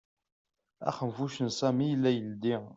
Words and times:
Axenfuc 0.89 1.35
n 1.41 1.47
Sami 1.57 1.85
yella 1.91 2.09
yeldi. 2.15 2.55